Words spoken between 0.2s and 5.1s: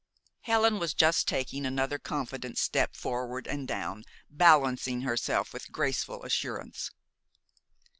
Helen was just taking another confident step forward and down, balancing